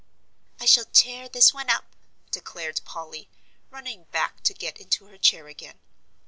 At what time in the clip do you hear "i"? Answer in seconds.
0.59-0.65